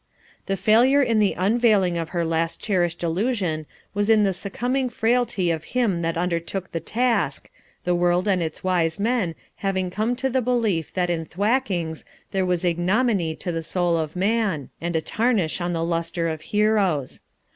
The 0.47 0.57
failure 0.57 1.03
in 1.03 1.19
the 1.19 1.35
unveiling 1.37 1.95
of 1.95 2.09
her 2.09 2.25
last 2.25 2.59
cherished 2.59 3.03
Illusion 3.03 3.67
was 3.93 4.09
in 4.09 4.23
the 4.23 4.33
succumbing 4.33 4.89
frailty 4.89 5.51
of 5.51 5.63
him 5.77 6.01
that 6.01 6.17
undertook 6.17 6.71
the 6.71 6.79
task, 6.79 7.51
the 7.83 7.93
world 7.93 8.27
and 8.27 8.41
its 8.41 8.63
wise 8.63 8.99
men 8.99 9.35
having 9.57 9.91
come 9.91 10.15
to 10.15 10.27
the 10.27 10.41
belief 10.41 10.91
that 10.95 11.11
in 11.11 11.23
thwackings 11.25 12.03
there 12.31 12.47
was 12.47 12.65
ignominy 12.65 13.35
to 13.35 13.51
the 13.51 13.61
soul 13.61 13.95
of 13.95 14.15
man, 14.15 14.71
and 14.81 14.95
a 14.95 15.01
tarnish 15.01 15.61
on 15.61 15.71
the 15.71 15.83
lustre 15.83 16.27
of 16.27 16.41
heroes. 16.41 17.21